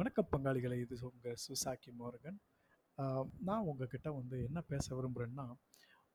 [0.00, 2.36] வணக்கம் பங்காளிகளை இது உங்கள் சுசாக்கி மோர்கன்
[3.38, 5.44] நான் உங்ககிட்ட வந்து என்ன பேச விரும்புகிறேன்னா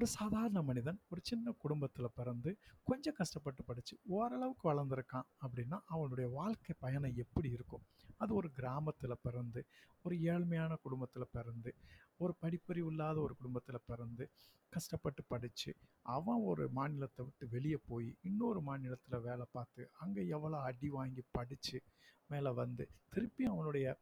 [0.00, 2.50] ஒரு சாதாரண மனிதன் ஒரு சின்ன குடும்பத்தில் பிறந்து
[2.84, 7.84] கொஞ்சம் கஷ்டப்பட்டு படித்து ஓரளவுக்கு வளர்ந்துருக்கான் அப்படின்னா அவனுடைய வாழ்க்கை பயணம் எப்படி இருக்கும்?
[8.16, 9.66] அது ஒரு கிராமத்தில் பிறந்து
[10.02, 11.74] ஒரு ஏழ்மையான குடும்பத்தில் பிறந்து
[12.16, 14.30] ஒரு படிப்பறிவு இல்லாத ஒரு குடும்பத்தில் பிறந்து
[14.68, 15.76] கஷ்டப்பட்டு படித்து
[16.16, 21.78] அவன் ஒரு மாநிலத்தை விட்டு வெளியே போய் இன்னொரு மாநிலத்தில் வேலை பார்த்து அங்கே எவ்வளோ அடி வாங்கி படித்து
[22.26, 23.98] மேலே வந்து திருப்பி அவனுடைய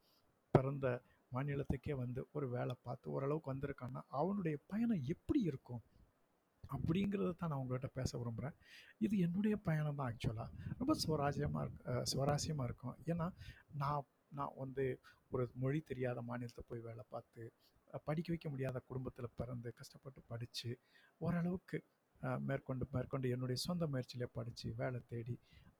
[0.55, 5.68] பிறந்த மாநிலத்துக்கே வந்து ஒரு வேலை பார்த்து ஓரளவுக்கு வந்திருக்கான்னா அவனுடைய பயணம் எப்படி இருக்கும்?
[6.99, 8.55] அப்படிங்கிறத தான் நான் உங்கள்கிட்ட பேச விரும்புகிறேன்
[8.99, 10.49] இது என்னுடைய பயணம் தான் ஆக்சுவலாக
[10.79, 12.97] ரொம்ப சுவராஜ்யமாக இருக் சுவராசியமாக இருக்கும்.
[13.13, 13.27] ஏன்னா
[13.83, 14.07] நான்
[14.39, 14.85] நான் வந்து
[15.31, 17.43] ஒரு மொழி தெரியாத மாநிலத்தை போய் வேலை பார்த்து
[18.07, 20.71] படிக்க வைக்க முடியாத குடும்பத்தில் பிறந்து கஷ்டப்பட்டு படித்து
[21.21, 21.79] ஓரளவுக்கு
[22.49, 25.37] மேற்கொண்டு மேற்கொண்டு என்னுடைய சொந்த முயற்சியிலே படித்து வேலை தேடி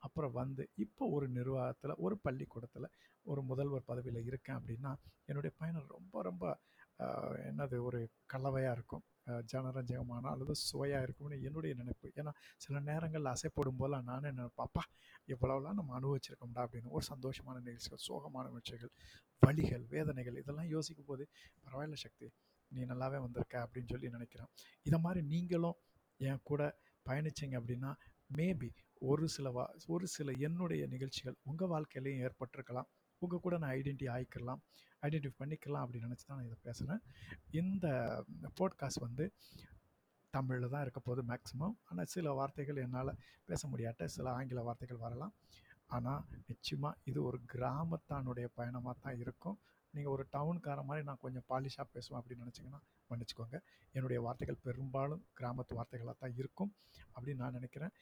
[0.07, 2.89] அப்புறம் வந்து இப்போ ஒரு நிர்வாகத்தில் ஒரு பள்ளிக்கூடத்தில்
[3.27, 4.93] ஒரு முதல்வர் பதவியில் இருக்கேன் அப்படின்னா
[5.31, 6.45] என்னுடைய பயணம் ரொம்ப ரொம்ப
[7.49, 8.01] என்னது ஒரு
[8.33, 9.05] கலவையாக இருக்கும்.
[9.53, 12.07] ஜனரஞ்சகமான அல்லது சுவையாக இருக்கும்னு என்னுடைய நினைப்பு.
[12.21, 12.33] ஏன்னா
[12.65, 14.83] சில நேரங்களில் அசைப்படும் போதெல்லாம் நானே என்ன பாப்பா
[15.33, 16.95] இவ்வளவுலாம் நம்ம அனுபவிச்சிருக்கோம்டா அப்படின்னு.
[16.97, 18.93] ஒரு சந்தோஷமான நிகழ்ச்சிகள் சோகமான நிகழ்ச்சிகள்
[19.43, 21.25] வலிகள் வேதனைகள் இதெல்லாம் யோசிக்கும் போது
[21.65, 22.29] பரவாயில்ல சக்தி
[22.73, 24.51] நீ நல்லாவே வந்திருக்க அப்படின்னு சொல்லி நினைக்கிறேன்.
[24.87, 25.79] இதை மாதிரி நீங்களும்
[26.29, 26.63] என் கூட
[27.09, 27.91] பயணிச்சீங்க அப்படின்னா
[28.39, 28.69] மேபி
[29.09, 32.89] ஒரு சில வா ஒரு சில என்னுடைய நிகழ்ச்சிகள் உங்கள் வாழ்க்கையிலையும் ஏற்பட்டிருக்கலாம்.
[33.25, 34.61] உங்கள் கூட நான் ஐடென்டி ஆகிக்கலாம்
[35.07, 37.03] ஐடென்டிஃபை பண்ணிக்கலாம் அப்படின்னு நினச்சி தான் நான் இதை பேசுகிறேன்
[37.61, 37.87] இந்த
[38.61, 39.27] போட்காஸ்ட் வந்து
[40.35, 43.13] தமிழில் தான் இருக்க போகுது மேக்ஸிமம் ஆனால் சில வார்த்தைகள் என்னால்
[43.49, 45.33] பேச முடியாட்ட சில ஆங்கில வார்த்தைகள் வரலாம்.
[45.97, 49.57] ஆனால் நிச்சயமாக இது ஒரு கிராமத்தானுடைய பயணமாக தான் இருக்கும்.
[49.95, 53.59] நீங்கள் ஒரு டவுன்கார மாதிரி நான் கொஞ்சம் பாலிஷாக பேசுவேன் அப்படின்னு நினச்சிங்கன்னா மன்னிச்சுக்கோங்க.
[53.97, 56.73] என்னுடைய வார்த்தைகள் பெரும்பாலும் கிராமத்து வார்த்தைகளாக தான் இருக்கும்
[57.17, 57.95] அப்படின்னு நான் நினைக்கிறேன்.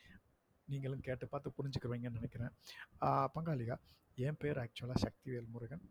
[0.68, 2.52] நீங்களும் கேட்டு பார்த்து புரிஞ்சுக்குவீங்கன்னு நினைக்கிறேன்.
[3.34, 3.76] பங்காளிகா
[4.26, 5.84] என் பேர் ஆக்சுவலாக சக்திவேல் முருகன்.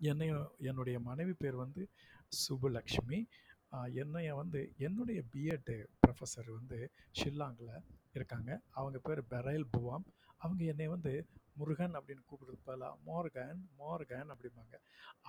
[0.00, 0.28] என்னை
[0.70, 1.82] என்னுடைய மனைவி பேர் வந்து
[2.38, 3.18] சுபலக்ஷ்மி
[4.02, 6.78] என்னைய வந்து என்னுடைய பிஎட்டு ப்ரொஃபஸர் வந்து
[7.20, 7.74] ஷில்லாங்கில்
[8.12, 8.60] இருக்காங்க.
[8.70, 10.06] அவங்க பேர் பெரைல் புவாம்.
[10.36, 11.12] அவங்க என்னை வந்து
[11.58, 14.74] முருகன் அப்படின்னு கூப்பிடுறது பதிலாக மோர்கன் மோர்கன் அப்படிம்பாங்க.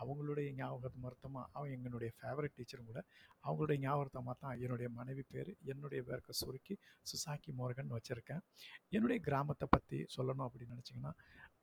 [0.01, 3.01] அவங்களுடைய ஞாபகத்தை ஞாபகத்தமாக அவங்க எங்களுடைய ஃபேவரட் டீச்சரும் கூட.
[3.47, 6.77] அவங்களுடைய ஞாபகத்தமாக தான் என்னுடைய மனைவி பேர் என்னுடைய பேருக்கு சுருக்கி
[7.11, 8.43] சுசாக்கி மோர்கன் வச்சுருக்கேன்.
[8.89, 11.13] என்னுடைய கிராமத்தை பற்றி சொல்லணும் அப்படின்னு நினச்சிங்கன்னா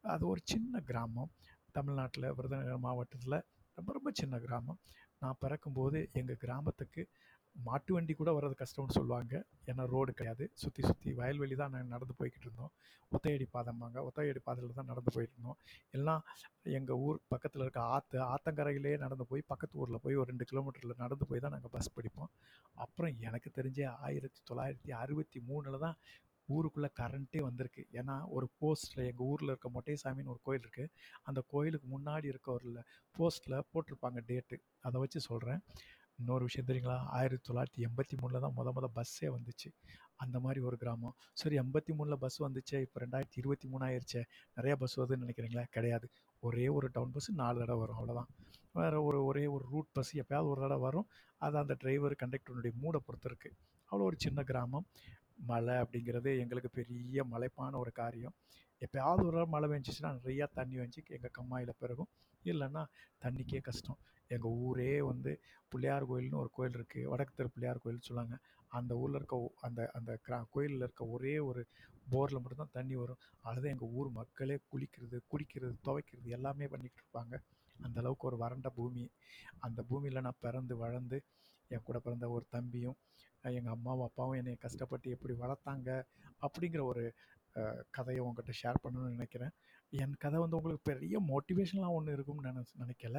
[0.00, 1.32] அது ஒரு சின்ன கிராமம்.
[1.72, 3.44] தமிழ்நாட்டில் விருதுநகர் மாவட்டத்தில்
[3.74, 4.80] ரொம்ப ரொம்ப சின்ன கிராமம்.
[5.22, 7.04] நான் பிறக்கும்போது எங்கள் கிராமத்துக்கு
[7.56, 9.34] மாட்டு வண்டி கூட வர்றது கஷ்டம்னு சொல்லுவாங்க.
[9.70, 10.44] ஏன்னா ரோடு கிடையாது.
[10.60, 12.72] சுற்றி சுற்றி வயல்வெளி தான் நாங்கள் நடந்து போய்கிட்டு இருந்தோம்.
[13.12, 13.96] ஒத்தையடி பாதம்பாங்க.
[14.08, 15.58] ஒத்தையடி பாதையில் தான் நடந்து போயிட்டு இருந்தோம்.
[15.96, 16.22] எல்லாம்
[16.78, 21.26] எங்கள் ஊர் பக்கத்தில் இருக்க ஆற்று ஆத்தங்கரையிலே நடந்து போய் பக்கத்து ஊரில் போய் ஒரு ரெண்டு கிலோமீட்டரில் நடந்து
[21.30, 22.30] போய் தான் நாங்கள் பஸ் படிப்போம்.
[22.84, 25.98] அப்புறம் எனக்கு தெரிஞ்ச ஆயிரத்தி தொள்ளாயிரத்தி அறுபத்தி மூணில் தான்
[26.56, 27.82] ஊருக்குள்ளே கரண்ட்டே வந்திருக்கு.
[28.00, 30.92] ஏன்னா ஒரு போஸ்ட்டில் எங்கள் ஊரில் இருக்க மொட்டைசாமின்னு ஒரு கோயில் இருக்குது
[31.22, 32.70] அந்த கோயிலுக்கு முன்னாடி இருக்க ஒரு
[33.16, 35.62] போஸ்ட்டில் போட்டிருப்பாங்க டேட்டு அதை வச்சு சொல்கிறேன்
[36.20, 36.96] இன்னொரு விஷயம் தெரியுங்களா?
[37.18, 39.68] ஆயிரத்தி தொள்ளாயிரத்தி எண்பத்தி மூணில் தான் முத முத பஸ்ஸே வந்துச்சு.
[40.22, 41.14] அந்த மாதிரி ஒரு கிராமம்.
[41.40, 44.22] சரி எண்பத்தி மூணில் பஸ் வந்துச்சே இப்போ ரெண்டாயிரத்தி இருபத்தி மூணு ஆயிடுச்சே
[44.56, 45.64] நிறையா பஸ் வருதுன்னு நினைக்கிறீங்களா?
[45.76, 46.06] கிடையாது.
[46.46, 47.98] ஒரே ஒரு டவுன் பஸ் நாலு தடவை வரும்.
[48.00, 48.30] அவ்வளோதான்
[48.78, 51.08] வேறு ஒரு ஒரே ஒரு ரூட் பஸ் எப்போயாவது ஒரு தடவை வரும்.
[51.44, 53.56] அது அந்த டிரைவர் கண்டக்டருடைய மூடை பொறுத்து இருக்குது
[53.90, 54.86] அவ்வளோ ஒரு சின்ன கிராமம்.
[55.46, 58.34] மழை அப்படிங்கிறது எங்களுக்கு பெரிய மலைப்பான ஒரு காரியம்.
[58.82, 62.10] எப்போயாவது ஒரு மழை பெஞ்சிச்சுன்னா நிறையா தண்ணி வந்து எங்கள் கம்மாயில் பிறகும்
[62.44, 62.82] இல்லைன்னா
[63.24, 63.98] தண்ணிக்கே கஷ்டம்.
[64.28, 65.32] எங்கள் ஊரே வந்து
[65.68, 68.36] பிள்ளையார் கோயில்னு ஒரு கோயில் இருக்குது வடக்கு தெரு பிள்ளையார் கோயில்னு சொல்லுவாங்க.
[68.68, 71.62] அந்த ஊரில் இருக்க அந்த அந்த கிரா கோயிலில் இருக்க ஒரே ஒரு
[72.10, 73.20] போரில் மட்டும்தான் தண்ணி வரும்.
[73.40, 77.34] அதுதான் எங்கள் ஊர் மக்களே குளிக்கிறது குடிக்கிறது துவைக்கிறது எல்லாமே பண்ணிக்கிட்டு இருப்பாங்க.
[77.82, 79.04] அந்தளவுக்கு ஒரு வறண்ட பூமி.
[79.58, 81.18] அந்த பூமியில் நான் பிறந்து வளர்ந்து
[81.72, 82.98] என் கூட பிறந்த ஒரு தம்பியும்
[83.58, 85.88] எங்கள் அம்மாவும் அப்பாவும் என்னை கஷ்டப்பட்டு எப்படி வளர்த்தாங்க
[86.46, 87.04] அப்படிங்கிற ஒரு
[87.96, 89.52] கதையை உங்ககிட்ட ஷேர் பண்ணணும்னு நினைக்கிறேன்.
[89.92, 93.18] என் கதை வந்து உங்களுக்கு பெரிய மோட்டிவேஷனலாக ஒன்று இருக்கும்னு நான் நினைக்கல.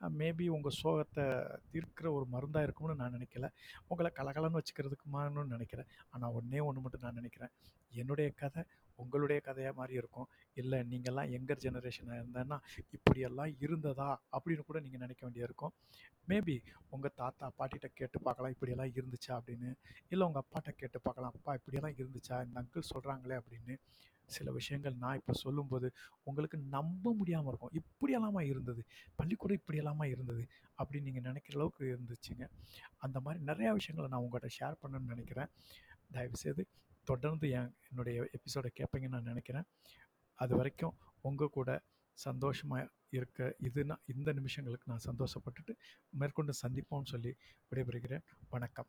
[0.00, 1.24] மேபி உங்கள் சோகத்தை
[1.72, 3.48] தீர்க்கிற ஒரு மருந்தாக இருக்கும்னு நான் நினைக்கல.
[3.86, 7.50] உங்களை கலகலன்னு வச்சுக்கிறதுக்குமான்னு நினைக்கிறேன் ஆனால் ஒன்றே ஒன்று மட்டும் நான் நினைக்கிறேன்.
[7.90, 8.62] என்னுடைய கதை
[8.96, 10.28] உங்களுடைய கதையாக மாதிரி இருக்கும்.
[10.54, 12.58] இல்லை நீங்கள்லாம் எங்கர் ஜெனரேஷனாக இருந்தேன்னா
[12.90, 14.20] இப்படியெல்லாம் இருந்ததா?
[14.32, 15.72] அப்படின்னு கூட நீங்கள் நினைக்க வேண்டியது இருக்கும்.
[16.28, 19.74] மேபி உங்கள் தாத்தா பாட்டிகிட்ட கேட்டு பார்க்கலாம் இப்படியெல்லாம் இருந்துச்சா அப்படின்னு.
[20.08, 22.46] இல்லை உங்கள் அப்பாட்ட கேட்டு பார்க்கலாம் அப்பா இப்படியெல்லாம் இருந்துச்சா?
[22.46, 23.76] இந்த அங்கிள் சொல்கிறாங்களே அப்படின்னு.
[24.28, 25.92] சில விஷயங்கள் நான் இப்போ சொல்லும்போது
[26.22, 27.74] உங்களுக்கு நம்ப முடியாமல் இருக்கும்.
[27.80, 28.84] இப்படியெல்லாமா இருந்தது.
[29.16, 30.48] பள்ளிக்கூடம் இப்படியெல்லாமா இருந்தது
[30.78, 32.46] அப்படின்னு நீங்கள் நினைக்கிற அளவுக்கு இருந்துச்சுங்க.
[32.96, 35.50] அந்த மாதிரி நிறையா விஷயங்களை நான் உங்கள்கிட்ட ஷேர் பண்ணணும்னு நினைக்கிறேன்.
[36.12, 36.66] தயவுசெய்து
[37.04, 39.66] தொடர்ந்து என் என்னுடைய எபிசோடை கேட்பீங்கன்னு நான் நினைக்கிறேன்.
[40.34, 41.70] அது வரைக்கும் உங்கள் கூட
[42.12, 45.74] சந்தோஷமாக இருக்க இதுனா இந்த நிமிஷங்களுக்கு நான் சந்தோஷப்பட்டுட்டு
[46.10, 47.34] மேற்கொண்டு சந்திப்போம்னு சொல்லி
[47.70, 48.24] விடைபெறுகிறேன்.
[48.48, 48.88] வணக்கம்.